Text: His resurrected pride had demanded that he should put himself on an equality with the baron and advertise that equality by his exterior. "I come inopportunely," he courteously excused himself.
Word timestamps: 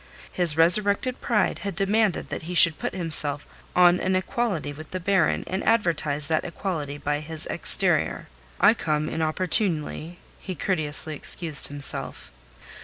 His 0.31 0.57
resurrected 0.57 1.21
pride 1.21 1.59
had 1.59 1.75
demanded 1.75 2.29
that 2.29 2.41
he 2.49 2.55
should 2.55 2.79
put 2.79 2.95
himself 2.95 3.45
on 3.75 3.99
an 3.99 4.15
equality 4.15 4.73
with 4.73 4.89
the 4.89 4.99
baron 4.99 5.43
and 5.45 5.63
advertise 5.63 6.25
that 6.27 6.43
equality 6.43 6.97
by 6.97 7.19
his 7.19 7.45
exterior. 7.45 8.27
"I 8.59 8.73
come 8.73 9.07
inopportunely," 9.07 10.17
he 10.39 10.55
courteously 10.55 11.15
excused 11.15 11.67
himself. 11.67 12.31